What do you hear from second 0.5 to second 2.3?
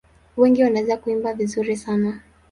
wanaweza kuimba vizuri sana.